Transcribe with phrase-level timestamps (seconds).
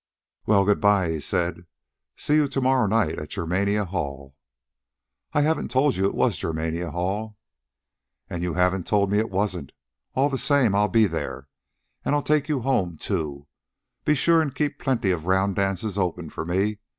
[0.47, 1.67] "Well, good bye," he said.
[2.15, 4.35] "See you to morrow night at Germania Hall."
[5.31, 7.37] "I haven't told you it was Germania Hall."
[8.27, 9.73] "And you haven't told me it wasn't.
[10.15, 11.49] All the same, I'll be there.
[12.03, 13.45] And I'll take you home, too.
[14.03, 16.79] Be sure an' keep plenty of round dances open fer me.